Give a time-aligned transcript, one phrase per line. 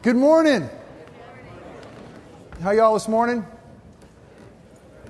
[0.00, 0.70] Good morning.
[2.62, 3.44] How y'all this morning?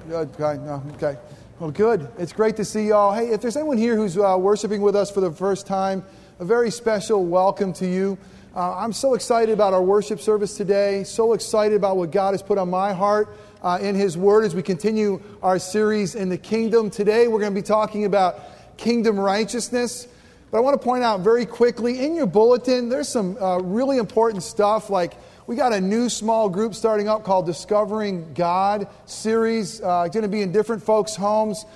[0.08, 0.30] Good.
[0.41, 0.58] Okay.
[0.64, 1.18] No, okay.
[1.61, 2.08] Well, good.
[2.17, 3.12] It's great to see y'all.
[3.12, 6.03] Hey, if there's anyone here who's uh, worshiping with us for the first time,
[6.38, 8.16] a very special welcome to you.
[8.56, 11.05] Uh, I'm so excited about our worship service today.
[11.05, 13.29] So excited about what God has put on my heart
[13.62, 16.89] uh, in His Word as we continue our series in the kingdom.
[16.89, 20.09] Today, we're going to be talking about kingdom righteousness.
[20.51, 23.98] But I want to point out very quickly in your bulletin, there's some uh, really
[23.98, 25.15] important stuff like
[25.47, 29.83] we got a new small group starting up called Discovering God series.
[29.83, 31.66] Uh, going to be in different folks' homes.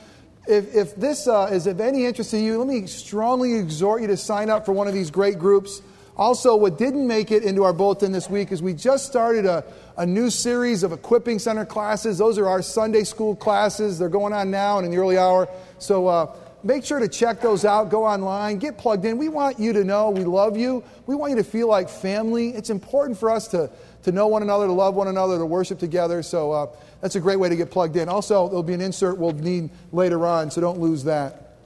[0.48, 4.08] If, if this uh, is of any interest to you, let me strongly exhort you
[4.08, 5.82] to sign up for one of these great groups.
[6.16, 9.64] Also, what didn't make it into our bulletin this week is we just started a,
[9.96, 12.18] a new series of equipping center classes.
[12.18, 13.98] Those are our Sunday school classes.
[13.98, 15.48] They're going on now and in the early hour.
[15.78, 17.90] So uh, make sure to check those out.
[17.90, 19.18] Go online, get plugged in.
[19.18, 20.84] We want you to know we love you.
[21.06, 22.50] We want you to feel like family.
[22.50, 23.70] It's important for us to,
[24.04, 26.22] to know one another, to love one another, to worship together.
[26.22, 26.66] So uh,
[27.00, 28.08] that's a great way to get plugged in.
[28.08, 31.56] Also, there'll be an insert we'll need later on, so don't lose that.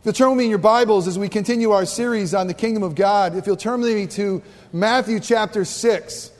[0.00, 2.54] If you'll turn with me in your Bibles as we continue our series on the
[2.54, 6.30] kingdom of God, if you'll turn with me to Matthew chapter 6.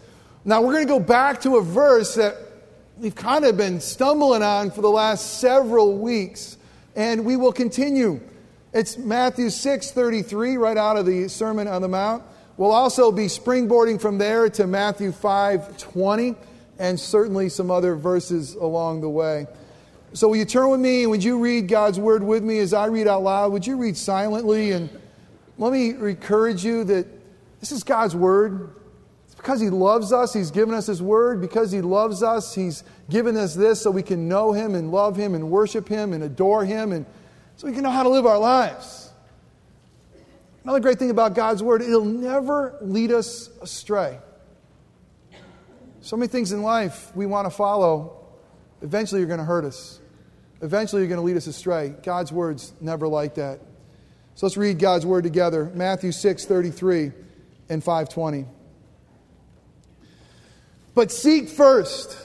[0.45, 2.37] Now, we're going to go back to a verse that
[2.99, 6.58] we've kind of been stumbling on for the last several weeks
[6.99, 8.21] and we will continue.
[8.73, 12.25] It's Matthew 6:33 right out of the Sermon on the Mount.
[12.57, 16.35] We'll also be springboarding from there to Matthew 5:20
[16.77, 19.47] and certainly some other verses along the way.
[20.13, 22.75] So will you turn with me and would you read God's word with me as
[22.75, 23.53] I read out loud?
[23.53, 24.91] Would you read silently and
[25.57, 27.07] let me encourage you that
[27.61, 28.71] this is God's word.
[29.39, 31.41] Because he loves us, he's given us his word.
[31.41, 35.17] Because he loves us, he's given us this so we can know Him and love
[35.17, 37.07] Him and worship Him and adore Him and
[37.57, 39.11] so we can know how to live our lives.
[40.63, 44.19] Another great thing about God's Word, it'll never lead us astray.
[46.01, 48.27] So many things in life we want to follow,
[48.83, 49.99] eventually you're going to hurt us.
[50.61, 51.95] Eventually you're going to lead us astray.
[52.03, 53.61] God's Word's never like that.
[54.35, 55.71] So let's read God's Word together.
[55.75, 57.13] Matthew 6 33
[57.69, 58.47] and 520.
[60.99, 62.19] But seek first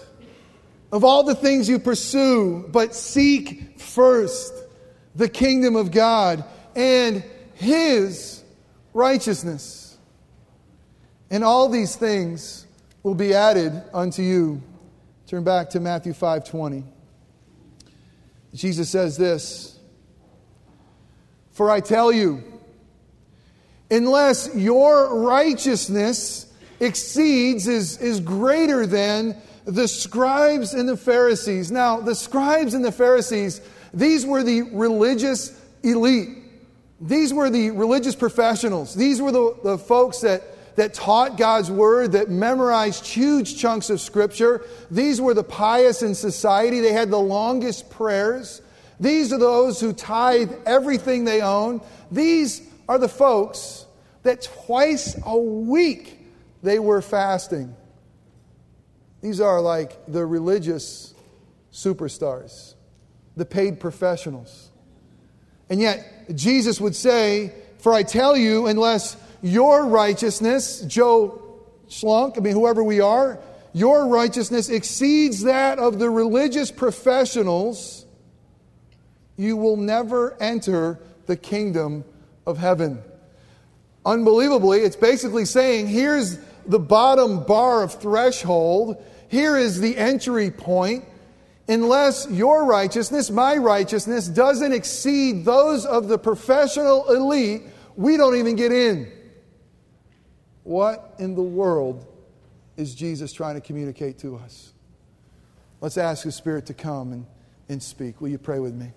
[0.91, 4.51] of all the things you pursue, but seek first
[5.13, 6.43] the kingdom of God
[6.75, 7.23] and
[7.53, 8.41] his
[8.91, 9.95] righteousness.
[11.29, 12.65] And all these things
[13.03, 14.63] will be added unto you.
[15.27, 16.83] Turn back to Matthew 5:20.
[18.55, 19.75] Jesus says this,
[21.51, 22.41] "For I tell you,
[23.91, 26.47] unless your righteousness
[26.79, 29.35] exceeds is, is greater than
[29.65, 31.71] the scribes and the Pharisees.
[31.71, 33.61] Now, the scribes and the Pharisees,
[33.93, 36.29] these were the religious elite.
[36.99, 38.95] These were the religious professionals.
[38.95, 44.01] These were the, the folks that, that taught God's word, that memorized huge chunks of
[44.01, 44.65] scripture.
[44.89, 46.79] These were the pious in society.
[46.79, 48.61] They had the longest prayers.
[48.99, 51.81] These are those who tithe everything they own.
[52.11, 53.85] These are the folks
[54.23, 56.22] that twice a week
[56.63, 57.75] they were fasting.
[59.21, 61.13] These are like the religious
[61.71, 62.73] superstars,
[63.35, 64.71] the paid professionals.
[65.69, 72.41] And yet, Jesus would say, For I tell you, unless your righteousness, Joe Schlunk, I
[72.41, 73.39] mean, whoever we are,
[73.73, 78.05] your righteousness exceeds that of the religious professionals,
[79.35, 82.05] you will never enter the kingdom
[82.45, 83.01] of heaven.
[84.05, 91.05] Unbelievably, it's basically saying here's the bottom bar of threshold, here is the entry point.
[91.67, 97.63] Unless your righteousness, my righteousness, doesn't exceed those of the professional elite,
[97.95, 99.11] we don't even get in.
[100.63, 102.05] What in the world
[102.75, 104.73] is Jesus trying to communicate to us?
[105.79, 107.25] Let's ask His Spirit to come and,
[107.69, 108.19] and speak.
[108.19, 108.91] Will you pray with me?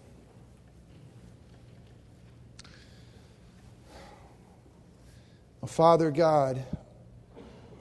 [5.66, 6.64] Father God,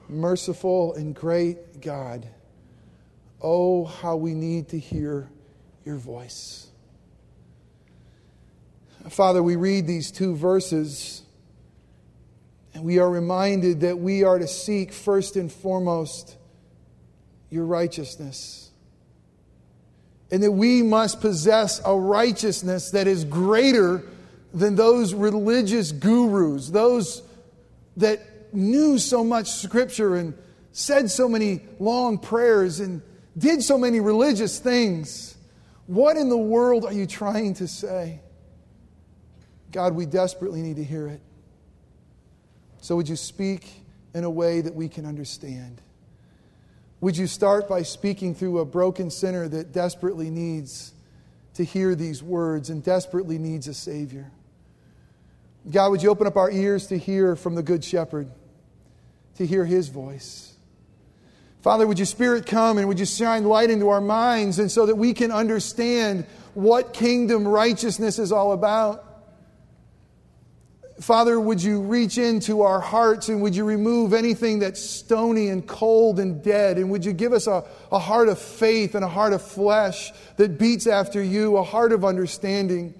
[0.08, 2.26] merciful and great God,
[3.40, 5.28] Oh, how we need to hear
[5.84, 6.68] your voice.
[9.10, 11.22] Father, we read these two verses
[12.74, 16.36] and we are reminded that we are to seek first and foremost
[17.48, 18.70] your righteousness.
[20.30, 24.02] And that we must possess a righteousness that is greater
[24.52, 27.22] than those religious gurus, those
[27.96, 28.20] that
[28.52, 30.34] knew so much scripture and
[30.72, 33.02] said so many long prayers and
[33.36, 35.36] did so many religious things.
[35.86, 38.20] What in the world are you trying to say?
[39.72, 41.20] God, we desperately need to hear it.
[42.80, 43.68] So would you speak
[44.16, 45.82] in a way that we can understand.
[47.02, 50.94] Would you start by speaking through a broken sinner that desperately needs
[51.52, 54.30] to hear these words and desperately needs a Savior?
[55.70, 58.30] God, would you open up our ears to hear from the Good Shepherd,
[59.36, 60.54] to hear His voice?
[61.60, 64.86] Father, would your Spirit come and would you shine light into our minds and so
[64.86, 66.24] that we can understand
[66.54, 69.02] what kingdom righteousness is all about?
[71.00, 75.66] Father, would you reach into our hearts and would you remove anything that's stony and
[75.66, 76.78] cold and dead?
[76.78, 80.12] And would you give us a, a heart of faith and a heart of flesh
[80.36, 82.94] that beats after you, a heart of understanding?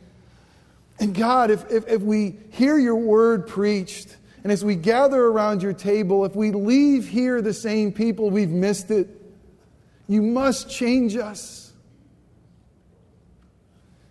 [0.99, 5.63] And God, if, if, if we hear your word preached, and as we gather around
[5.63, 9.09] your table, if we leave here the same people, we've missed it.
[10.09, 11.73] You must change us.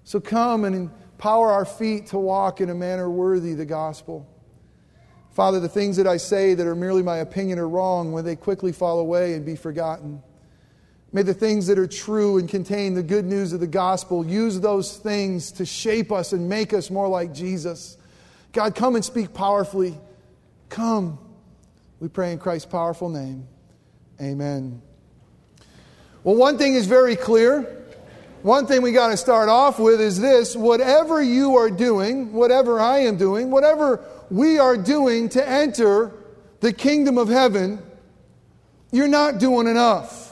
[0.04, 4.28] So come and empower our feet to walk in a manner worthy the gospel.
[5.32, 8.36] Father, the things that I say that are merely my opinion are wrong when they
[8.36, 10.22] quickly fall away and be forgotten.
[11.12, 14.60] May the things that are true and contain the good news of the gospel use
[14.60, 17.98] those things to shape us and make us more like Jesus.
[18.52, 19.98] God, come and speak powerfully.
[20.70, 21.18] Come.
[22.00, 23.48] We pray in Christ's powerful name.
[24.22, 24.82] Amen.
[26.24, 27.86] Well, one thing is very clear
[28.46, 32.80] one thing we got to start off with is this whatever you are doing, whatever
[32.80, 36.12] I am doing, whatever we are doing to enter
[36.60, 37.82] the kingdom of heaven,
[38.92, 40.25] you're not doing enough.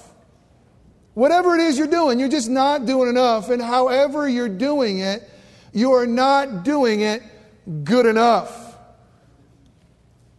[1.14, 3.50] Whatever it is you're doing, you're just not doing enough.
[3.50, 5.30] And however you're doing it,
[5.72, 7.22] you are not doing it
[7.84, 8.60] good enough.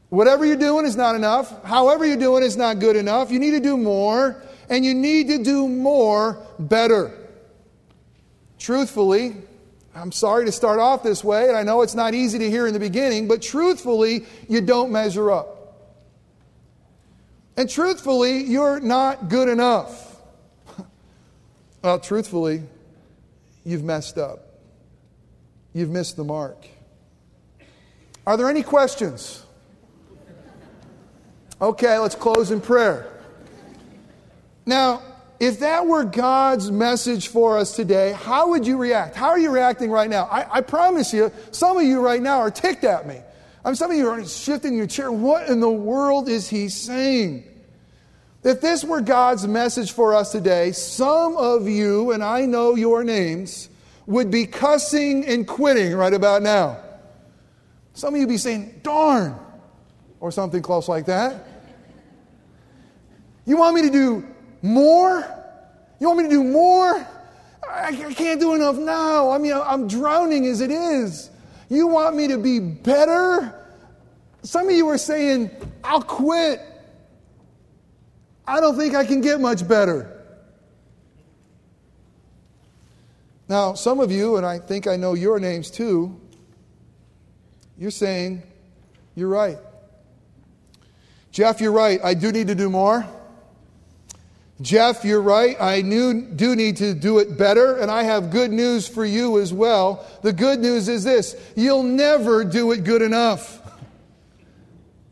[0.08, 1.64] Whatever you're doing is not enough.
[1.64, 3.30] However you're doing is not good enough.
[3.30, 7.12] You need to do more, and you need to do more better.
[8.58, 9.34] Truthfully,
[9.94, 12.66] I'm sorry to start off this way, and I know it's not easy to hear
[12.66, 15.50] in the beginning, but truthfully, you don't measure up.
[17.56, 20.13] And truthfully, you're not good enough.
[21.84, 22.62] Well, truthfully,
[23.62, 24.40] you've messed up.
[25.74, 26.66] You've missed the mark.
[28.26, 29.44] Are there any questions?
[31.60, 33.12] Okay, let's close in prayer.
[34.64, 35.02] Now,
[35.38, 39.14] if that were God's message for us today, how would you react?
[39.14, 40.24] How are you reacting right now?
[40.24, 43.20] I, I promise you, some of you right now are ticked at me.
[43.62, 45.12] I mean, some of you are shifting your chair.
[45.12, 47.44] What in the world is he saying?
[48.44, 53.02] If this were God's message for us today, some of you, and I know your
[53.02, 53.70] names,
[54.06, 56.78] would be cussing and quitting right about now.
[57.94, 59.34] Some of you be saying, darn,
[60.20, 61.48] or something close like that.
[63.46, 64.26] You want me to do
[64.60, 65.26] more?
[65.98, 67.06] You want me to do more?
[67.66, 69.30] I can't do enough now.
[69.30, 71.30] I mean, I'm drowning as it is.
[71.70, 73.58] You want me to be better?
[74.42, 75.50] Some of you are saying,
[75.82, 76.60] I'll quit.
[78.46, 80.10] I don't think I can get much better.
[83.48, 86.18] Now, some of you, and I think I know your names too,
[87.78, 88.42] you're saying,
[89.14, 89.58] You're right.
[91.30, 92.00] Jeff, you're right.
[92.02, 93.04] I do need to do more.
[94.60, 95.56] Jeff, you're right.
[95.60, 99.40] I knew, do need to do it better, and I have good news for you
[99.40, 100.06] as well.
[100.22, 103.60] The good news is this you'll never do it good enough.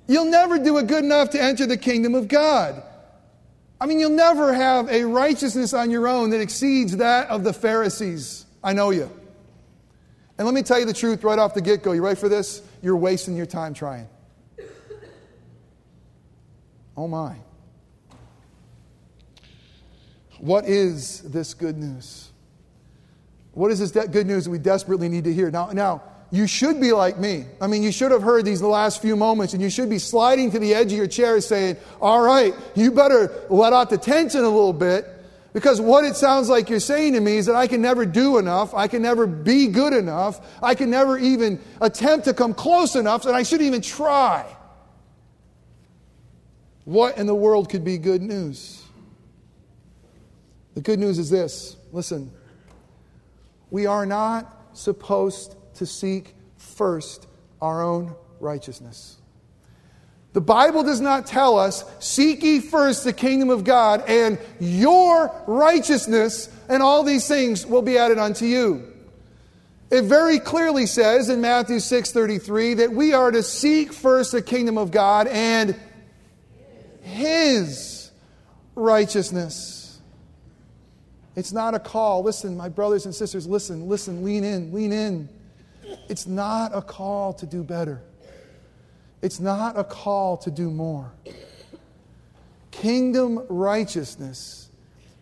[0.06, 2.82] You'll never do it good enough to enter the kingdom of God.
[3.82, 7.52] I mean, you'll never have a righteousness on your own that exceeds that of the
[7.52, 8.46] Pharisees.
[8.62, 9.10] I know you.
[10.38, 11.90] And let me tell you the truth right off the get go.
[11.90, 12.62] You ready for this?
[12.80, 14.08] You're wasting your time trying.
[16.96, 17.34] Oh my.
[20.38, 22.30] What is this good news?
[23.50, 25.50] What is this good news that we desperately need to hear?
[25.50, 27.44] Now, now, you should be like me.
[27.60, 29.98] I mean, you should have heard these the last few moments, and you should be
[29.98, 33.98] sliding to the edge of your chair saying, All right, you better let out the
[33.98, 35.06] tension a little bit.
[35.52, 38.38] Because what it sounds like you're saying to me is that I can never do
[38.38, 42.96] enough, I can never be good enough, I can never even attempt to come close
[42.96, 44.46] enough, and I shouldn't even try.
[46.86, 48.82] What in the world could be good news?
[50.74, 52.32] The good news is this listen,
[53.70, 57.26] we are not supposed to seek first
[57.60, 59.18] our own righteousness.
[60.32, 65.30] The Bible does not tell us, seek ye first the kingdom of God, and your
[65.46, 68.88] righteousness and all these things will be added unto you.
[69.90, 74.78] It very clearly says in Matthew 6:33 that we are to seek first the kingdom
[74.78, 75.76] of God and
[77.02, 78.10] his
[78.74, 80.00] righteousness.
[81.36, 82.22] It's not a call.
[82.22, 85.28] Listen, my brothers and sisters, listen, listen, lean in, lean in.
[86.08, 88.02] It's not a call to do better.
[89.22, 91.12] It's not a call to do more.
[92.70, 94.68] Kingdom righteousness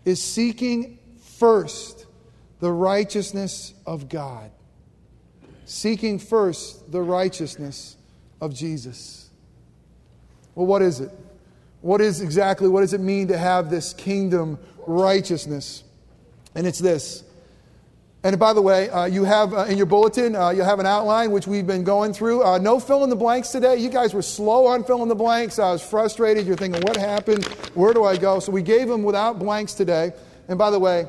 [0.05, 0.99] is seeking
[1.39, 2.07] first
[2.61, 4.51] the righteousness of God,
[5.65, 7.97] seeking first the righteousness
[8.41, 9.31] of Jesus.
[10.55, 11.11] Well, what is it?
[11.81, 15.85] What is exactly, what does it mean to have this kingdom righteousness?
[16.55, 17.25] And it's this.
[18.23, 20.85] And by the way, uh, you have uh, in your bulletin, uh, you have an
[20.85, 22.45] outline which we've been going through.
[22.45, 23.77] Uh, no fill in the blanks today.
[23.77, 25.59] You guys were slow on filling the blanks.
[25.59, 26.47] I was frustrated.
[26.47, 27.47] You're thinking, what happened?
[27.75, 28.39] Where do I go?
[28.39, 30.13] So we gave them without blanks today.
[30.49, 31.07] And by the way,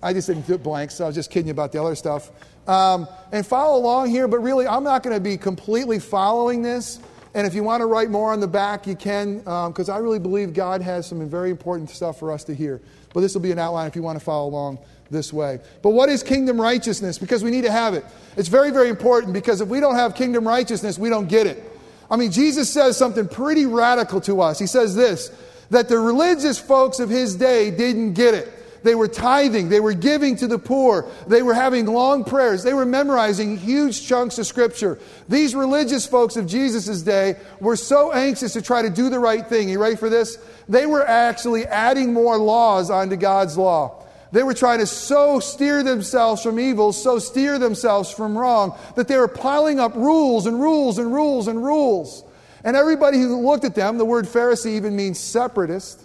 [0.00, 2.30] I just didn't put blanks, so I was just kidding you about the other stuff.
[2.68, 7.00] Um, and follow along here, but really, I'm not going to be completely following this.
[7.34, 9.98] And if you want to write more on the back, you can, because um, I
[9.98, 12.80] really believe God has some very important stuff for us to hear.
[13.12, 14.78] But this will be an outline if you want to follow along
[15.10, 15.58] this way.
[15.82, 17.18] But what is kingdom righteousness?
[17.18, 18.04] Because we need to have it.
[18.36, 21.62] It's very, very important because if we don't have kingdom righteousness, we don't get it.
[22.10, 24.58] I mean, Jesus says something pretty radical to us.
[24.58, 25.30] He says this
[25.70, 28.52] that the religious folks of his day didn't get it.
[28.84, 29.70] They were tithing.
[29.70, 31.10] They were giving to the poor.
[31.26, 32.62] They were having long prayers.
[32.62, 34.98] They were memorizing huge chunks of scripture.
[35.26, 39.46] These religious folks of Jesus' day were so anxious to try to do the right
[39.46, 39.70] thing.
[39.70, 40.38] You ready for this?
[40.68, 44.04] They were actually adding more laws onto God's law.
[44.32, 49.08] They were trying to so steer themselves from evil, so steer themselves from wrong, that
[49.08, 52.22] they were piling up rules and rules and rules and rules.
[52.64, 56.03] And everybody who looked at them, the word Pharisee even means separatist,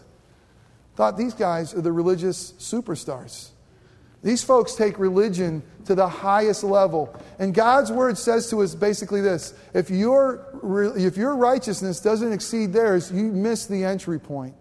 [0.99, 3.51] thought these guys are the religious superstars.
[4.21, 7.17] These folks take religion to the highest level.
[7.39, 10.45] And God's word says to us basically this if your,
[10.97, 14.55] if your righteousness doesn't exceed theirs, you miss the entry point.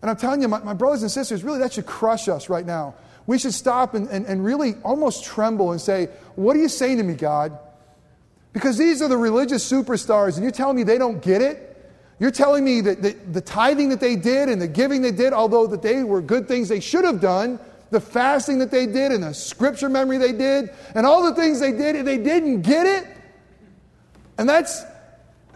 [0.00, 2.64] And I'm telling you, my, my brothers and sisters, really, that should crush us right
[2.64, 2.94] now.
[3.26, 6.98] We should stop and, and, and really almost tremble and say, What are you saying
[6.98, 7.58] to me, God?
[8.52, 11.73] Because these are the religious superstars, and you're telling me they don't get it?
[12.24, 15.34] You're telling me that, that the tithing that they did and the giving they did,
[15.34, 19.12] although that they were good things they should have done, the fasting that they did
[19.12, 22.86] and the scripture memory they did, and all the things they did, they didn't get
[22.86, 23.06] it.
[24.38, 24.84] And that's,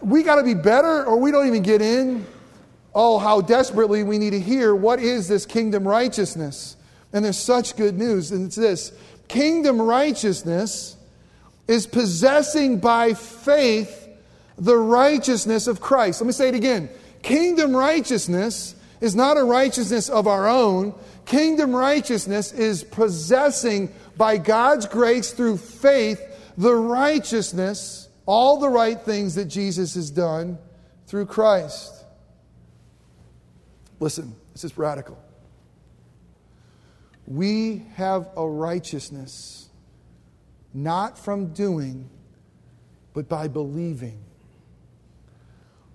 [0.02, 2.26] we got to be better or we don't even get in.
[2.94, 6.76] Oh, how desperately we need to hear what is this kingdom righteousness?
[7.14, 8.92] And there's such good news, and it's this
[9.28, 10.98] kingdom righteousness
[11.66, 14.07] is possessing by faith
[14.58, 16.20] the righteousness of Christ.
[16.20, 16.88] Let me say it again.
[17.22, 20.94] Kingdom righteousness is not a righteousness of our own.
[21.26, 26.20] Kingdom righteousness is possessing by God's grace through faith
[26.56, 30.58] the righteousness, all the right things that Jesus has done
[31.06, 32.04] through Christ.
[34.00, 35.16] Listen, this is radical.
[37.26, 39.68] We have a righteousness
[40.74, 42.10] not from doing,
[43.12, 44.24] but by believing.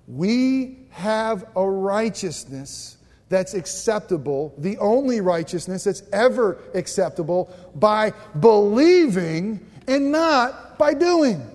[0.07, 2.97] We have a righteousness
[3.29, 11.49] that's acceptable, the only righteousness that's ever acceptable, by believing and not by doing.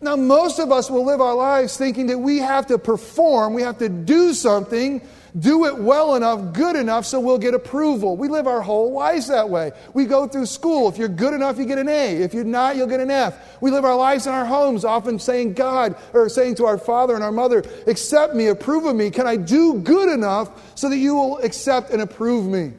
[0.00, 3.62] Now, most of us will live our lives thinking that we have to perform, we
[3.62, 5.00] have to do something
[5.38, 8.16] do it well enough, good enough, so we'll get approval.
[8.16, 9.72] We live our whole lives that way.
[9.92, 10.88] We go through school.
[10.88, 12.22] If you're good enough, you get an A.
[12.22, 13.60] If you're not, you'll get an F.
[13.60, 17.16] We live our lives in our homes, often saying, God, or saying to our father
[17.16, 19.10] and our mother, accept me, approve of me.
[19.10, 22.72] Can I do good enough so that you will accept and approve me?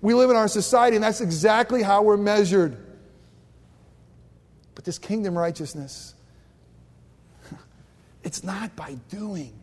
[0.00, 2.78] We live in our society, and that's exactly how we're measured.
[4.74, 6.14] But this kingdom righteousness,
[8.24, 9.59] it's not by doing.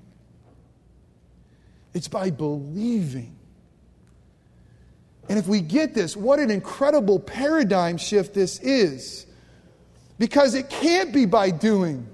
[1.98, 3.36] It's by believing.
[5.28, 9.26] And if we get this, what an incredible paradigm shift this is.
[10.20, 12.08] Because it can't be by doing.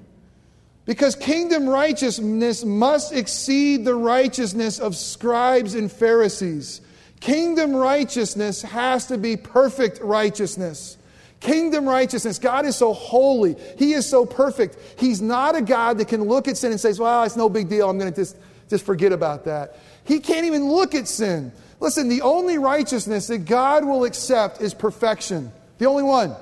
[0.86, 6.80] Because kingdom righteousness must exceed the righteousness of scribes and Pharisees.
[7.20, 10.98] Kingdom righteousness has to be perfect righteousness.
[11.42, 13.58] Kingdom righteousness, God is so holy.
[13.78, 14.78] He is so perfect.
[14.98, 17.68] He's not a God that can look at sin and say, well, it's no big
[17.68, 17.90] deal.
[17.90, 18.38] I'm going to just
[18.74, 19.78] just forget about that.
[20.04, 21.52] He can't even look at sin.
[21.80, 25.52] Listen, the only righteousness that God will accept is perfection.
[25.78, 26.36] The only one.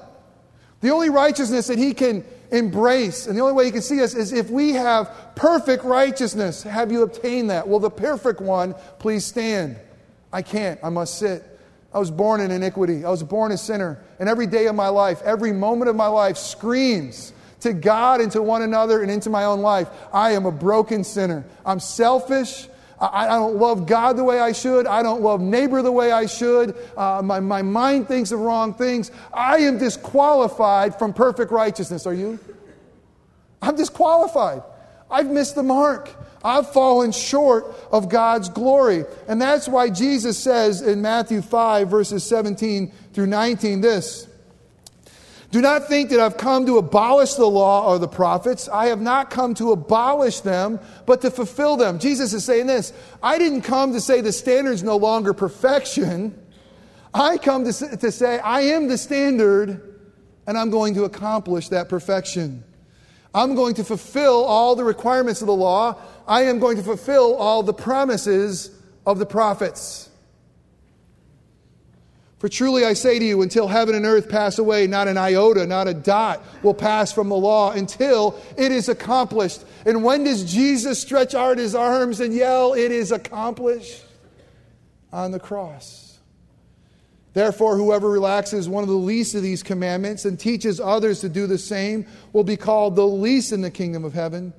[0.80, 4.16] The only righteousness that He can embrace, and the only way He can see us
[4.16, 6.64] is if we have perfect righteousness.
[6.64, 7.68] Have you obtained that?
[7.68, 9.76] Will the perfect one please stand?
[10.32, 10.80] I can't.
[10.82, 11.44] I must sit.
[11.94, 13.04] I was born in iniquity.
[13.04, 14.00] I was born a sinner.
[14.22, 18.32] And every day of my life, every moment of my life screams to God and
[18.34, 19.88] to one another and into my own life.
[20.14, 21.46] I am a broken sinner.
[21.66, 22.68] I'm selfish.
[23.00, 24.86] I, I don't love God the way I should.
[24.86, 26.76] I don't love neighbor the way I should.
[26.96, 29.12] Uh, my, my mind thinks of wrong things.
[29.34, 32.06] I am disqualified from perfect righteousness.
[32.06, 32.40] Are you?
[33.62, 34.64] I'm disqualified.
[35.10, 36.10] I've missed the mark.
[36.44, 39.06] I've fallen short of God's glory.
[39.28, 44.28] And that's why Jesus says in Matthew 5, verses 17 through 19, this
[45.52, 48.70] Do not think that I've come to abolish the law or the prophets.
[48.70, 52.00] I have not come to abolish them, but to fulfill them.
[52.00, 56.38] Jesus is saying this I didn't come to say the standard's no longer perfection.
[57.14, 60.00] I come to, to say, I am the standard,
[60.48, 62.64] and I'm going to accomplish that perfection.
[63.34, 65.98] I'm going to fulfill all the requirements of the law.
[66.28, 68.72] I am going to fulfill all the promises
[69.06, 70.10] of the prophets.
[72.42, 75.68] For truly I say to you, until heaven and earth pass away, not an iota,
[75.68, 79.64] not a dot will pass from the law until it is accomplished.
[79.86, 84.04] And when does Jesus stretch out his arms and yell, It is accomplished?
[85.14, 86.18] On the cross.
[87.34, 91.46] Therefore, whoever relaxes one of the least of these commandments and teaches others to do
[91.46, 94.52] the same will be called the least in the kingdom of heaven.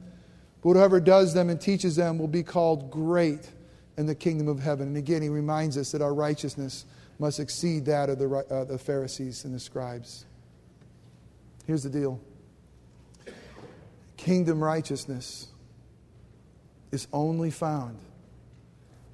[0.63, 3.51] But whoever does them and teaches them will be called great
[3.97, 4.87] in the kingdom of heaven.
[4.87, 6.85] And again, he reminds us that our righteousness
[7.23, 10.27] must exceed that of the, uh, the Pharisees and the scribes.
[11.69, 12.21] Here's the deal
[14.17, 15.47] kingdom righteousness
[16.91, 17.97] is only found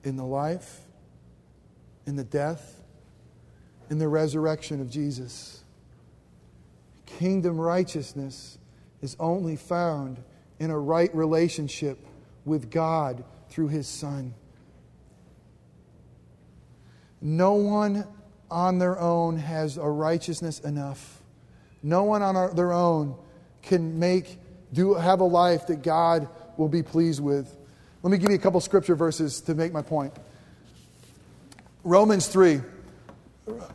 [0.04, 0.80] in the life,
[2.06, 2.82] in the death,
[3.90, 5.62] in the resurrection of Jesus.
[7.04, 8.56] Kingdom righteousness
[9.02, 10.16] is only found
[10.58, 11.98] in a right relationship
[12.46, 14.32] with God through His Son.
[17.20, 18.06] No one
[18.50, 21.22] on their own has a righteousness enough.
[21.82, 23.16] No one on our, their own
[23.62, 24.38] can make
[24.72, 27.56] do have a life that God will be pleased with.
[28.02, 30.12] Let me give you a couple scripture verses to make my point.
[31.84, 32.60] Romans 3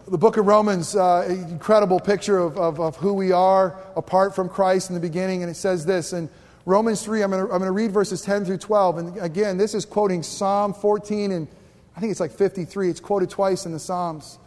[0.07, 4.49] the book of Romans, uh, incredible picture of, of, of, who we are apart from
[4.49, 5.41] Christ in the beginning.
[5.41, 6.29] And it says this in
[6.65, 8.97] Romans 3, I'm going to read verses 10 through 12.
[8.97, 11.47] And again, this is quoting Psalm 14, and
[11.95, 12.89] I think it's like 53.
[12.89, 14.39] It's quoted twice in the Psalms.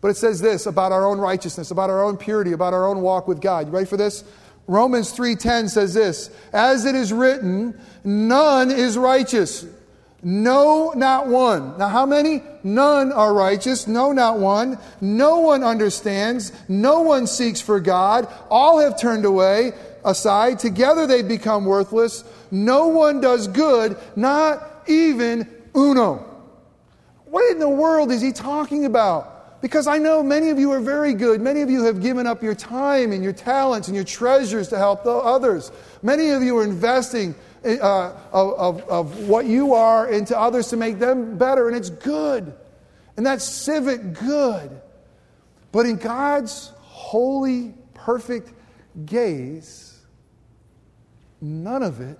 [0.00, 3.00] But it says this about our own righteousness, about our own purity, about our own
[3.00, 3.66] walk with God.
[3.66, 4.24] You ready for this?
[4.66, 9.66] Romans 3:10 says this, as it is written, none is righteous.
[10.22, 11.76] No, not one.
[11.76, 12.42] Now, how many?
[12.62, 13.86] None are righteous.
[13.86, 14.78] No, not one.
[15.02, 16.50] No one understands.
[16.66, 18.26] No one seeks for God.
[18.50, 20.58] All have turned away aside.
[20.58, 22.24] Together they become worthless.
[22.50, 26.33] No one does good, not even uno.
[27.34, 29.60] What in the world is he talking about?
[29.60, 31.40] Because I know many of you are very good.
[31.40, 34.78] Many of you have given up your time and your talents and your treasures to
[34.78, 35.72] help others.
[36.00, 41.00] Many of you are investing uh, of, of what you are into others to make
[41.00, 42.54] them better, and it's good.
[43.16, 44.70] And that's civic good.
[45.72, 48.52] But in God's holy, perfect
[49.06, 49.98] gaze,
[51.40, 52.16] none of it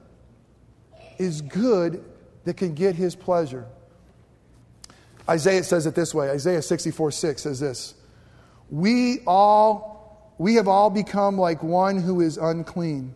[1.19, 2.05] is good
[2.47, 3.69] that can get his pleasure.
[5.29, 7.95] Isaiah says it this way Isaiah 64 6 says this
[8.71, 13.15] We all, we have all become like one who is unclean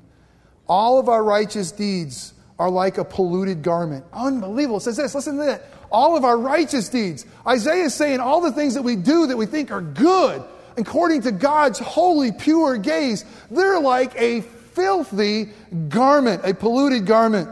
[0.68, 4.04] all of our righteous deeds are like a polluted garment.
[4.12, 4.78] Unbelievable.
[4.78, 5.64] It says this, listen to that.
[5.90, 7.24] All of our righteous deeds.
[7.46, 10.44] Isaiah is saying all the things that we do that we think are good,
[10.76, 15.46] according to God's holy, pure gaze, they're like a filthy
[15.88, 17.48] garment, a polluted garment.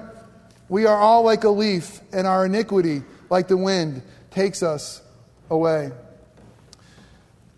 [0.69, 4.03] We are all like a leaf, and our iniquity, like the wind,
[4.37, 5.01] takes us
[5.49, 5.90] away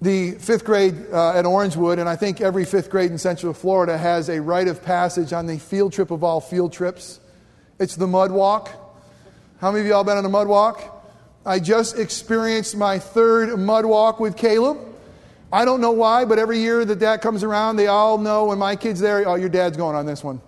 [0.01, 3.99] the fifth grade uh, at Orangewood, and I think every fifth grade in Central Florida
[3.99, 7.19] has a rite of passage on the field trip of all field trips.
[7.81, 8.71] It's the mud walk.
[9.61, 11.05] How many of y'all been on a mud walk?
[11.45, 14.79] I just experienced my third mud walk with Caleb.
[15.53, 18.59] I don't know why, but every year that that comes around, they all know when
[18.59, 20.41] my kid's there, oh, your dad's going on this one.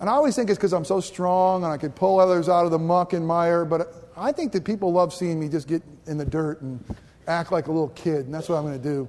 [0.00, 2.64] And I always think it's because I'm so strong and I could pull others out
[2.64, 5.82] of the muck and mire, but I think that people love seeing me just get
[6.06, 6.82] in the dirt and
[7.28, 9.08] act like a little kid, and that's what I'm going to do.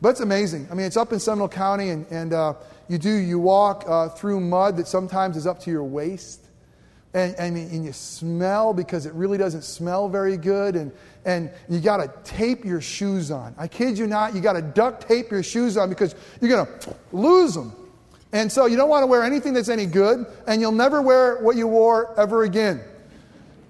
[0.00, 0.68] But it's amazing.
[0.70, 2.54] I mean, it's up in Seminole County, and, and uh,
[2.88, 6.42] you do, you walk uh, through mud that sometimes is up to your waist.
[7.14, 10.76] And, and, and you smell because it really doesn't smell very good.
[10.76, 10.92] And,
[11.24, 13.54] and you got to tape your shoes on.
[13.56, 16.66] I kid you not, you got to duct tape your shoes on because you're going
[16.66, 17.72] to lose them.
[18.32, 21.36] And so you don't want to wear anything that's any good, and you'll never wear
[21.38, 22.80] what you wore ever again.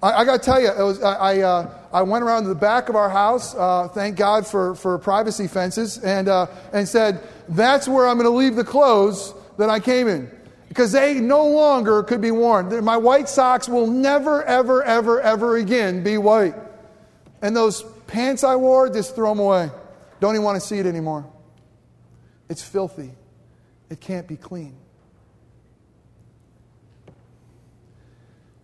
[0.01, 2.55] I, I got to tell you, was, I, I, uh, I, went around to the
[2.55, 7.21] back of our house, uh, thank God for, for privacy fences, and, uh, and said,
[7.49, 10.29] That's where I'm going to leave the clothes that I came in.
[10.67, 12.83] Because they no longer could be worn.
[12.83, 16.55] My white socks will never, ever, ever, ever again be white.
[17.41, 19.71] And those pants I wore, just throw them away.
[20.19, 21.25] Don't even want to see it anymore.
[22.49, 23.11] It's filthy,
[23.89, 24.75] it can't be clean.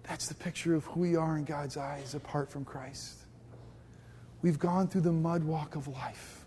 [0.04, 3.16] That's the picture of who we are in God's eyes apart from Christ.
[4.42, 6.46] We've gone through the mud walk of life,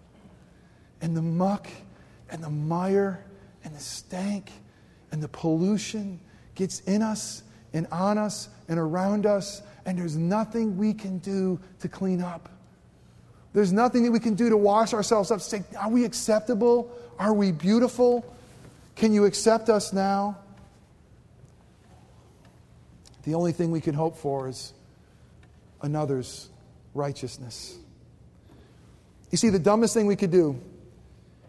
[1.01, 1.69] and the muck,
[2.31, 3.25] and the mire,
[3.65, 4.51] and the stank,
[5.11, 6.21] and the pollution
[6.55, 11.59] gets in us, and on us, and around us, and there's nothing we can do
[11.81, 12.51] to clean up.
[13.55, 15.41] There's nothing that we can do to wash ourselves up.
[15.41, 16.91] Say, are we acceptable?
[17.19, 18.36] Are we beautiful?
[18.96, 20.38] Can you accept us now?
[23.24, 24.72] The only thing we can hope for is
[25.82, 26.48] another's
[26.94, 27.76] righteousness.
[29.30, 30.61] You see, the dumbest thing we could do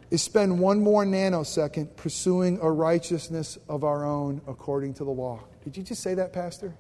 [0.10, 5.40] is spend one more nanosecond pursuing a righteousness of our own according to the law.
[5.64, 6.74] Did you just say that, Pastor?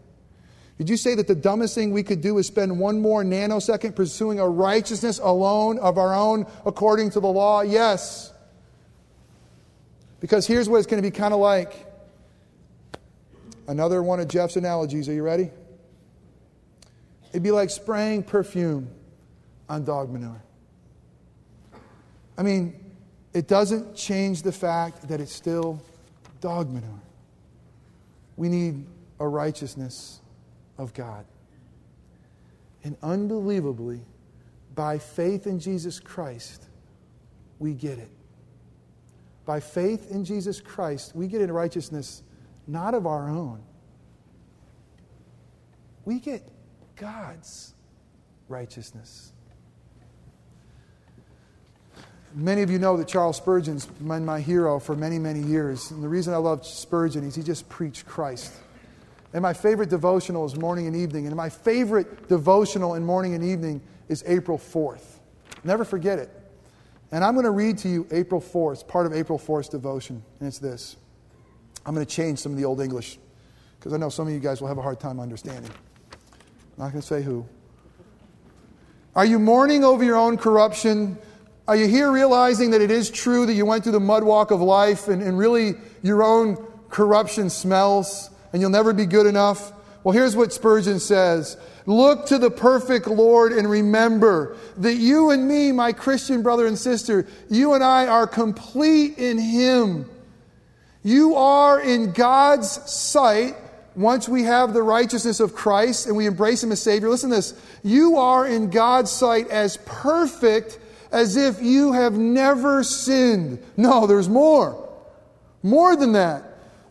[0.77, 3.95] Did you say that the dumbest thing we could do is spend one more nanosecond
[3.95, 7.61] pursuing a righteousness alone of our own according to the law?
[7.61, 8.33] Yes.
[10.19, 11.87] Because here's what it's going to be kind of like
[13.67, 15.09] Another one of Jeff's analogies.
[15.09, 15.51] Are you ready?
[17.31, 18.89] It'd be like spraying perfume
[19.67, 20.41] on dog manure.
[22.37, 22.73] I mean,
[23.33, 25.81] it doesn't change the fact that it's still
[26.39, 27.01] dog manure.
[28.37, 28.85] We need
[29.19, 30.21] a righteousness
[30.77, 31.25] of God.
[32.85, 33.99] And unbelievably,
[34.75, 36.63] by faith in Jesus Christ,
[37.59, 38.11] we get it.
[39.47, 42.21] By faith in Jesus Christ, we get a righteousness
[42.67, 43.63] not of our own.
[46.03, 46.43] We get
[46.97, 47.73] God's
[48.49, 49.31] righteousness.
[52.35, 55.91] Many of you know that Charles Spurgeon's been my hero for many, many years.
[55.91, 58.51] And the reason I love Spurgeon is he just preached Christ.
[59.31, 61.25] And my favorite devotional is morning and evening.
[61.25, 65.19] And my favorite devotional in morning and evening is April 4th.
[65.63, 66.29] Never forget it.
[67.11, 70.21] And I'm going to read to you April 4th, part of April 4th's devotion.
[70.39, 70.97] And it's this.
[71.85, 73.17] I'm going to change some of the Old English
[73.79, 75.71] because I know some of you guys will have a hard time understanding.
[76.11, 77.45] I'm not going to say who.
[79.15, 81.17] Are you mourning over your own corruption?
[81.67, 84.51] Are you here realizing that it is true that you went through the mud walk
[84.51, 86.57] of life and, and really your own
[86.89, 89.71] corruption smells and you'll never be good enough?
[90.03, 95.47] Well, here's what Spurgeon says Look to the perfect Lord and remember that you and
[95.47, 100.05] me, my Christian brother and sister, you and I are complete in Him.
[101.01, 103.55] You are in God's sight,
[103.95, 107.37] once we have the righteousness of Christ and we embrace Him as Savior, listen to
[107.37, 107.53] this.
[107.83, 110.77] You are in God's sight as perfect
[111.11, 113.59] as if you have never sinned.
[113.75, 114.87] No, there's more.
[115.63, 116.43] More than that.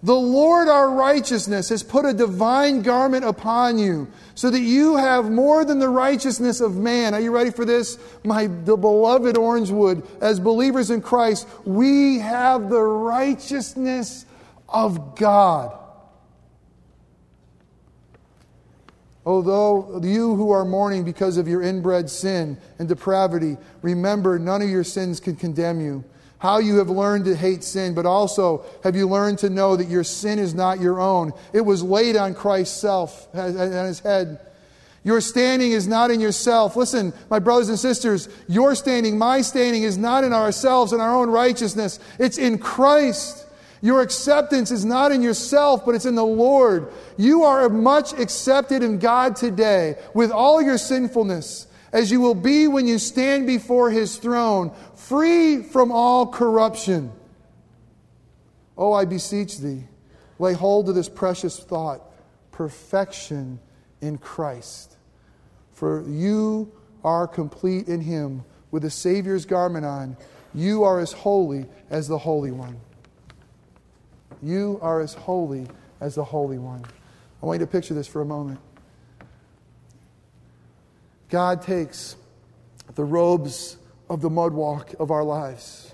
[0.07, 5.33] The Lord our righteousness has put a divine garment upon you so that you have
[5.33, 7.13] more than the righteousness of man.
[7.13, 7.99] Are you ready for this?
[8.23, 14.27] My the beloved Orangewood, as believers in Christ, we have the righteousness
[14.69, 15.77] of God.
[19.25, 24.71] Although you who are mourning because of your inbred sin and depravity, remember none of
[24.71, 26.05] your sins can condemn you
[26.47, 29.89] how you have learned to hate sin, but also have you learned to know that
[29.89, 31.33] your sin is not your own.
[31.53, 34.39] It was laid on Christ's self, on his head.
[35.03, 36.77] Your standing is not in yourself.
[36.77, 41.17] Listen, my brothers and sisters, your standing, my standing is not in ourselves and our
[41.17, 41.99] own righteousness.
[42.21, 43.45] It's in Christ.
[43.83, 46.93] Your acceptance is not in yourself, but it's in the Lord.
[47.17, 52.69] You are much accepted in God today with all your sinfulness, as you will be
[52.69, 57.11] when you stand before his throne, free from all corruption.
[58.77, 59.85] Oh, I beseech thee,
[60.39, 62.03] lay hold of this precious thought
[62.53, 63.59] perfection
[64.03, 64.99] in Christ.
[65.73, 66.71] For you
[67.03, 70.19] are complete in him with the Savior's garment on.
[70.53, 72.79] You are as holy as the Holy One.
[74.43, 75.67] You are as holy
[76.03, 76.85] as the Holy One.
[77.43, 78.61] I want you to picture this for a moment.
[81.29, 82.17] God takes
[82.95, 83.77] the robes
[84.09, 85.93] of the mud walk of our lives,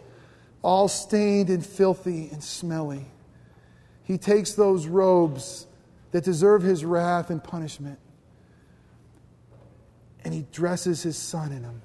[0.63, 3.07] all stained and filthy and smelly.
[4.05, 5.67] He takes those robes
[6.11, 7.99] that deserve his wrath and punishment,
[10.25, 11.83] and he dresses his son in them.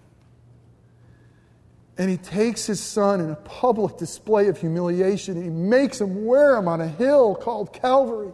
[1.97, 6.25] And he takes his son in a public display of humiliation and he makes him
[6.25, 8.33] wear them on a hill called Calvary.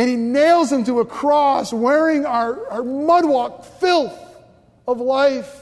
[0.00, 4.18] And he nails him to a cross wearing our, our mudwalk filth
[4.88, 5.54] of life.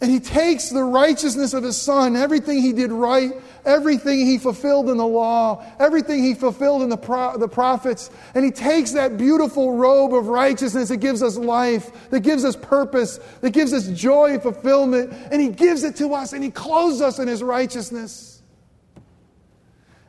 [0.00, 3.32] And he takes the righteousness of his son, everything he did right,
[3.64, 8.44] everything he fulfilled in the law, everything he fulfilled in the, pro- the prophets, and
[8.44, 13.18] he takes that beautiful robe of righteousness that gives us life, that gives us purpose,
[13.40, 17.00] that gives us joy and fulfillment, and he gives it to us and he clothes
[17.00, 18.37] us in his righteousness.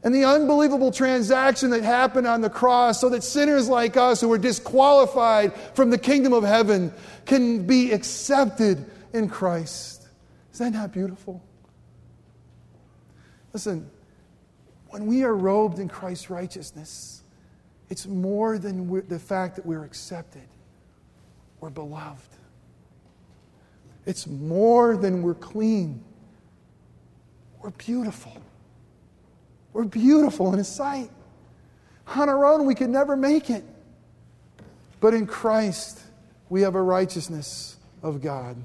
[0.04, 4.30] And the unbelievable transaction that happened on the cross so that sinners like us who
[4.30, 6.94] were disqualified from the kingdom of heaven
[7.26, 10.08] can be accepted in Christ.
[10.54, 11.44] Is that not beautiful?
[13.52, 13.90] Listen,
[14.90, 17.24] when we are robed in Christ's righteousness,
[17.90, 20.48] it's more than the fact that we're accepted,
[21.60, 22.30] we're beloved.
[24.06, 26.04] It's more than we're clean,
[27.62, 28.42] we're beautiful.
[29.80, 31.10] We're beautiful in His sight.
[32.08, 33.64] On our own, we could never make it.
[35.00, 36.02] But in Christ,
[36.50, 38.58] we have a righteousness of God.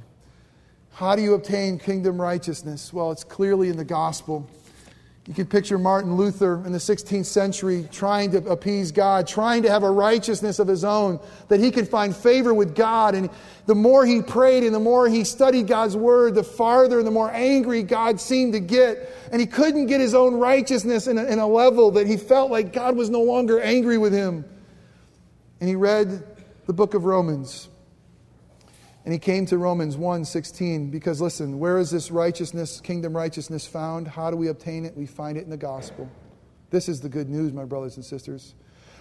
[0.94, 2.92] How do you obtain kingdom righteousness?
[2.92, 4.48] Well, it's clearly in the gospel.
[5.26, 9.70] You can picture Martin Luther in the 16th century trying to appease God, trying to
[9.70, 13.14] have a righteousness of his own, that he could find favor with God.
[13.14, 13.30] And
[13.64, 17.10] the more he prayed and the more he studied God's word, the farther and the
[17.10, 19.16] more angry God seemed to get.
[19.32, 22.50] And he couldn't get his own righteousness in a, in a level that he felt
[22.50, 24.44] like God was no longer angry with him.
[25.58, 26.22] And he read
[26.66, 27.70] the book of Romans.
[29.04, 34.08] And he came to Romans 1:16 because listen, where is this righteousness, kingdom righteousness found?
[34.08, 34.96] How do we obtain it?
[34.96, 36.08] We find it in the gospel.
[36.70, 38.54] This is the good news, my brothers and sisters.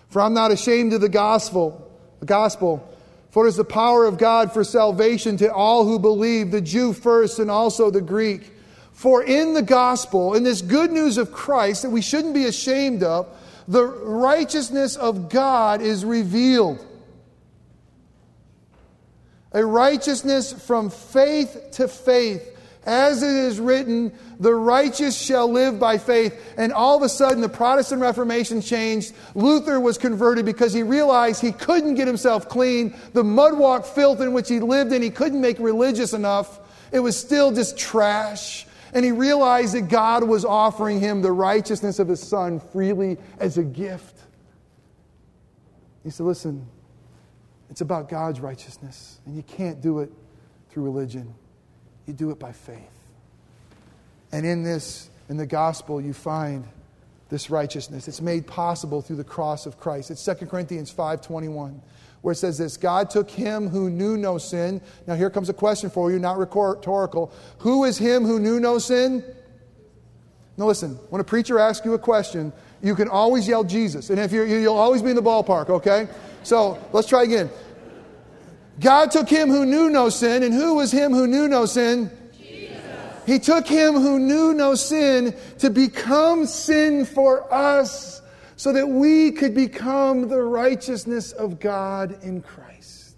[0.10, 1.90] For I'm not ashamed of the gospel,
[2.20, 2.88] the gospel,
[3.32, 6.94] for it is the power of God for salvation to all who believe, the Jew
[6.94, 8.52] first and also the Greek.
[8.92, 13.02] For in the gospel, in this good news of Christ that we shouldn't be ashamed
[13.02, 13.28] of,
[13.68, 16.86] the righteousness of God is revealed
[19.54, 22.50] a righteousness from faith to faith.
[22.86, 26.54] As it is written, the righteous shall live by faith.
[26.58, 29.14] And all of a sudden, the Protestant Reformation changed.
[29.36, 32.94] Luther was converted because he realized he couldn't get himself clean.
[33.14, 36.60] The mudwalk filth in which he lived in, he couldn't make religious enough.
[36.92, 38.68] It was still just trash.
[38.94, 43.58] And he realized that God was offering him the righteousness of his son freely as
[43.58, 44.20] a gift.
[46.04, 46.68] He said, Listen,
[47.74, 49.20] it's about God's righteousness.
[49.26, 50.12] And you can't do it
[50.70, 51.34] through religion,
[52.06, 52.78] you do it by faith.
[54.32, 56.68] And in this, in the gospel, you find
[57.30, 58.08] this righteousness.
[58.08, 60.12] It's made possible through the cross of Christ.
[60.12, 61.82] It's 2 Corinthians 5:21,
[62.22, 64.80] where it says this, God took him who knew no sin.
[65.08, 67.32] Now here comes a question for you, not rhetorical.
[67.58, 69.24] Who is him who knew no sin?
[70.58, 72.54] Now listen, when a preacher asks you a question,
[72.84, 74.10] you can always yell Jesus.
[74.10, 76.08] And if you're, you'll always be in the ballpark, okay?
[76.44, 77.50] So let's try again.
[78.80, 82.12] God took him who knew no sin, and who was him who knew no sin?
[82.38, 82.78] Jesus.
[83.26, 88.22] He took him who knew no sin to become sin for us
[88.58, 93.16] so that we could become the righteousness of God in Christ.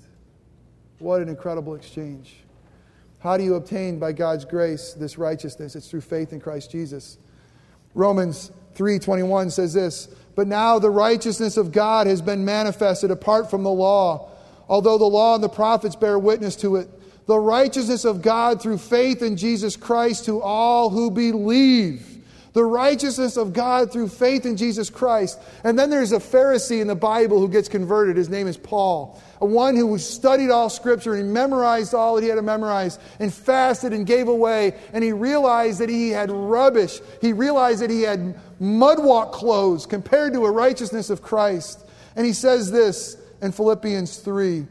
[1.00, 2.36] What an incredible exchange.
[3.20, 5.76] How do you obtain by God's grace this righteousness?
[5.76, 7.18] It's through faith in Christ Jesus.
[7.96, 13.64] Romans 3:21 says this, "But now the righteousness of God has been manifested apart from
[13.64, 14.30] the law."
[14.70, 16.90] although the law and the prophets bear witness to it.
[17.28, 22.12] The righteousness of God through faith in Jesus Christ to all who believe.
[22.54, 25.40] The righteousness of God through faith in Jesus Christ.
[25.66, 28.16] And then there's a Pharisee in the Bible who gets converted.
[28.16, 29.20] His name is Paul.
[29.42, 32.98] A one who studied all Scripture and he memorized all that he had to memorize
[33.20, 34.74] and fasted and gave away.
[34.94, 37.02] And he realized that he had rubbish.
[37.20, 41.86] He realized that he had mudwalk clothes compared to a righteousness of Christ.
[42.16, 44.66] And he says this in Philippians 3.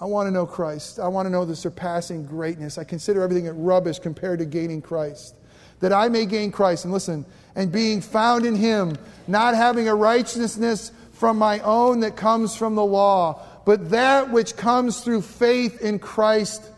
[0.00, 0.98] I want to know Christ.
[0.98, 2.78] I want to know the surpassing greatness.
[2.78, 5.34] I consider everything rubbish compared to gaining Christ.
[5.80, 6.84] That I may gain Christ.
[6.84, 12.16] And listen, and being found in Him, not having a righteousness from my own that
[12.16, 16.70] comes from the law, but that which comes through faith in Christ,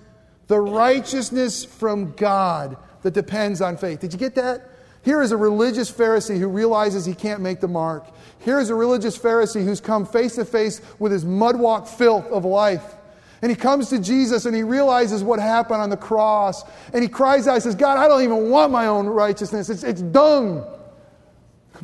[0.47, 4.01] the righteousness from God that depends on faith.
[4.01, 4.71] Did you get that?
[5.07, 8.09] Here is a religious Pharisee who realizes he can't make the mark.
[8.41, 12.45] Here is a religious Pharisee who's come face to face with his mudwalk filth of
[12.45, 12.97] life.
[13.41, 16.65] And he comes to Jesus and he realizes what happened on the cross.
[16.93, 19.71] And he cries out, he says, God, I don't even want my own righteousness.
[19.71, 20.67] It's, it's dung.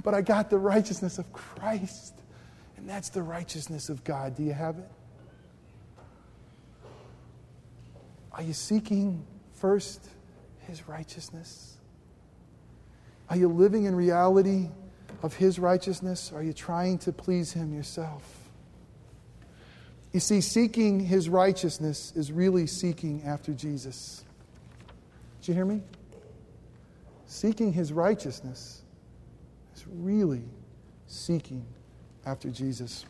[0.02, 2.14] But I got the righteousness of Christ.
[2.76, 4.35] And that's the righteousness of God.
[4.35, 4.90] Do you have it?
[8.32, 10.08] Are you seeking first
[10.66, 11.71] his righteousness?
[13.33, 14.68] Are you living in reality
[15.23, 16.33] of His righteousness?
[16.35, 18.23] Are you trying to please Him yourself?
[20.12, 24.23] You see, seeking His righteousness is really seeking after Jesus.
[25.40, 25.81] Did you hear me?
[27.25, 28.83] Seeking His righteousness
[29.75, 30.45] is really
[31.07, 31.64] seeking
[32.27, 33.07] after Jesus.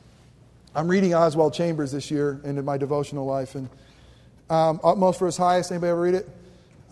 [0.73, 3.69] I'm reading Oswald Chambers this year into my devotional life, and
[4.51, 5.73] um, Utmost for His Highest.
[5.73, 6.29] Anybody ever read it?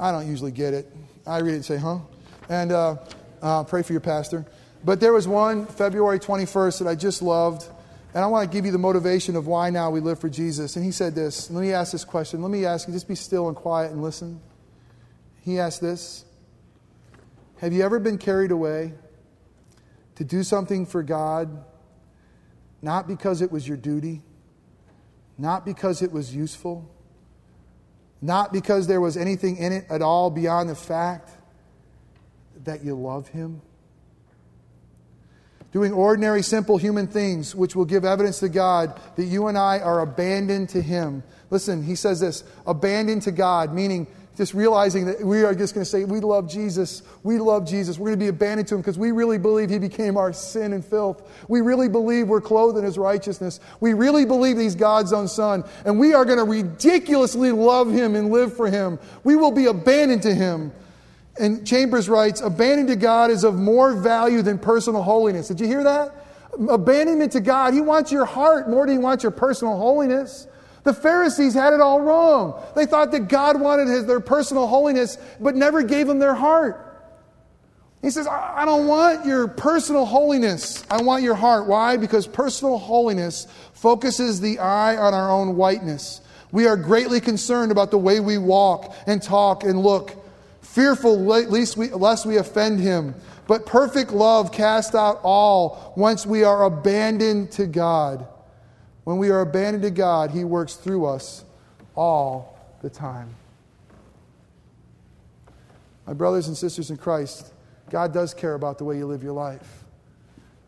[0.01, 0.93] I don't usually get it.
[1.25, 2.01] I read it and say, huh?
[2.49, 2.97] And uh,
[3.43, 4.47] uh, pray for your pastor.
[4.85, 7.69] But there was one, February 21st, that I just loved.
[8.15, 10.77] And I want to give you the motivation of why now we live for Jesus.
[10.77, 11.51] And he said this.
[11.51, 12.43] Let me ask this question.
[12.43, 14.41] Let me ask you, just be still and quiet and listen.
[15.43, 16.25] He asked this
[17.59, 18.95] Have you ever been carried away
[20.17, 21.65] to do something for God,
[22.83, 24.23] not because it was your duty,
[25.39, 26.91] not because it was useful,
[28.21, 31.31] not because there was anything in it at all beyond the fact
[32.65, 33.63] that you love Him?
[35.73, 39.79] Doing ordinary, simple human things which will give evidence to God that you and I
[39.79, 41.23] are abandoned to Him.
[41.51, 45.85] Listen, he says this abandoned to God, meaning just realizing that we are just going
[45.85, 47.03] to say, We love Jesus.
[47.23, 47.99] We love Jesus.
[47.99, 50.73] We're going to be abandoned to Him because we really believe He became our sin
[50.73, 51.23] and filth.
[51.47, 53.61] We really believe we're clothed in His righteousness.
[53.81, 55.63] We really believe He's God's own Son.
[55.85, 58.99] And we are going to ridiculously love Him and live for Him.
[59.25, 60.73] We will be abandoned to Him.
[61.39, 65.49] And Chambers writes, abandonment to God is of more value than personal holiness.
[65.49, 66.15] Did you hear that?
[66.69, 67.73] Abandonment to God.
[67.73, 70.47] He wants your heart more than he wants your personal holiness.
[70.83, 72.61] The Pharisees had it all wrong.
[72.75, 76.87] They thought that God wanted his, their personal holiness, but never gave them their heart.
[78.03, 80.83] He says, I don't want your personal holiness.
[80.91, 81.67] I want your heart.
[81.67, 81.99] Why?
[81.99, 86.23] Because personal holiness focuses the eye on our own whiteness.
[86.51, 90.17] We are greatly concerned about the way we walk and talk and look
[90.73, 93.15] fearful lest we, lest we offend him.
[93.47, 98.27] But perfect love casts out all once we are abandoned to God.
[99.05, 101.45] When we are abandoned to God, he works through us
[101.97, 103.35] all the time.
[106.07, 107.53] My brothers and sisters in Christ,
[107.91, 109.85] God does care about the way you live your life.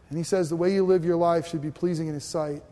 [0.08, 2.62] And he says the way you live your life should be pleasing in his sight.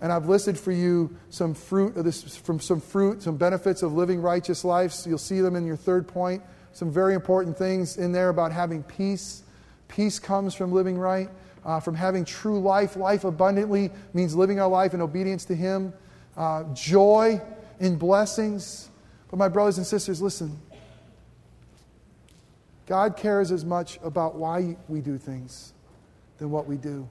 [0.00, 3.92] And I've listed for you some fruit of this, from some fruit, some benefits of
[3.92, 5.06] living righteous lives.
[5.06, 6.42] You'll see them in your third point
[6.74, 9.42] some very important things in there about having peace.
[9.88, 11.30] Peace comes from living right,
[11.64, 12.96] uh, from having true life.
[12.96, 15.94] Life abundantly means living our life in obedience to Him.
[16.36, 17.40] Uh, joy
[17.80, 18.90] in blessings.
[19.30, 20.60] But, my brothers and sisters, listen.
[22.86, 25.72] God cares as much about why we do things
[26.38, 27.08] than what we do.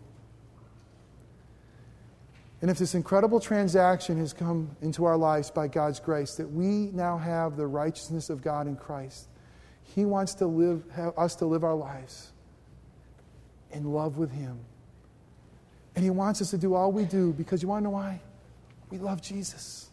[2.61, 6.91] And if this incredible transaction has come into our lives by God's grace, that we
[6.93, 9.27] now have the righteousness of God in Christ,
[9.83, 10.83] he wants to live,
[11.17, 12.33] us to live our lives
[13.73, 14.59] in love with Him.
[15.95, 18.21] And He wants us to do all we do because you want to know why?
[18.89, 19.89] We love Jesus.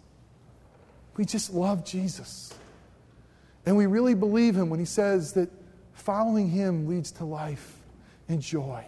[1.16, 2.54] We just love Jesus.
[3.66, 5.50] And we really believe Him when He says that
[5.92, 7.76] following Him leads to life
[8.28, 8.84] and joy.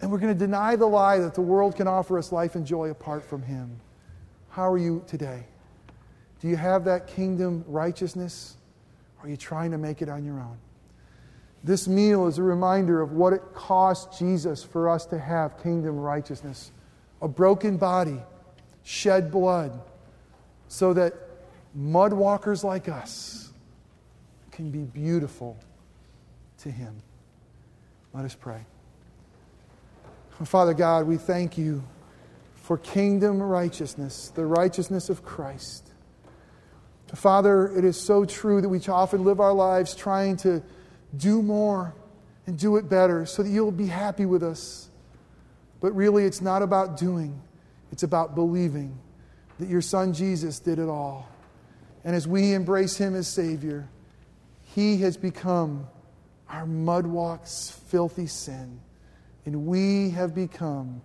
[0.00, 2.66] And we're going to deny the lie that the world can offer us life and
[2.66, 3.80] joy apart from Him.
[4.50, 5.44] How are you today?
[6.40, 8.57] Do you have that kingdom righteousness?
[9.22, 10.58] Are you trying to make it on your own?
[11.64, 15.98] This meal is a reminder of what it cost Jesus for us to have kingdom
[15.98, 16.72] righteousness
[17.20, 18.20] a broken body,
[18.84, 19.80] shed blood,
[20.68, 21.14] so that
[21.74, 23.50] mud walkers like us
[24.52, 25.56] can be beautiful
[26.58, 26.94] to Him.
[28.14, 28.64] Let us pray.
[30.44, 31.82] Father God, we thank you
[32.54, 35.87] for kingdom righteousness, the righteousness of Christ.
[37.16, 40.62] Father, it is so true that we often live our lives trying to
[41.16, 41.94] do more
[42.46, 44.88] and do it better so that you'll be happy with us.
[45.80, 47.40] But really, it's not about doing,
[47.92, 48.98] it's about believing
[49.58, 51.28] that your Son Jesus did it all.
[52.04, 53.88] And as we embrace him as Savior,
[54.62, 55.86] he has become
[56.48, 58.80] our mudwalk's filthy sin.
[59.46, 61.00] And we have become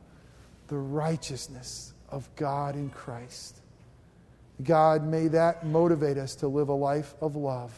[0.68, 3.60] the righteousness of God in Christ.
[4.62, 7.74] God, may that motivate us to live a life of love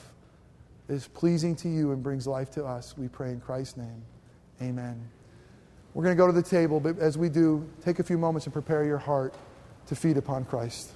[0.87, 2.97] that is pleasing to you and brings life to us.
[2.97, 4.03] We pray in Christ's name.
[4.61, 5.09] Amen.
[5.93, 8.45] We're going to go to the table, but as we do, take a few moments
[8.45, 9.33] and prepare your heart
[9.87, 10.91] to feed upon Christ.